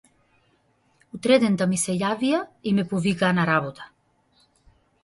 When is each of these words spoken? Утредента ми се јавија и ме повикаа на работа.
Утредента 1.17 1.67
ми 1.75 1.79
се 1.83 1.97
јавија 1.99 2.41
и 2.73 2.77
ме 2.81 2.89
повикаа 2.95 3.39
на 3.43 3.47
работа. 3.53 3.89